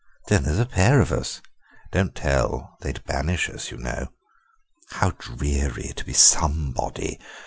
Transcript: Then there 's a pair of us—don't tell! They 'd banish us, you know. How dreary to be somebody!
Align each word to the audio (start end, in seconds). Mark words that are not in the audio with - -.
Then 0.29 0.41
there 0.45 0.55
's 0.55 0.59
a 0.59 0.65
pair 0.65 0.99
of 0.99 1.11
us—don't 1.11 2.15
tell! 2.15 2.75
They 2.81 2.91
'd 2.91 3.03
banish 3.03 3.51
us, 3.51 3.69
you 3.69 3.77
know. 3.77 4.07
How 4.93 5.11
dreary 5.11 5.93
to 5.95 6.03
be 6.03 6.13
somebody! 6.13 7.19